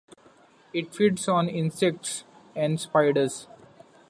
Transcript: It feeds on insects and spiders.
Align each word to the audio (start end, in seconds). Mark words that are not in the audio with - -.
It 0.73 0.95
feeds 0.95 1.27
on 1.27 1.47
insects 1.47 2.23
and 2.55 2.79
spiders. 2.79 3.45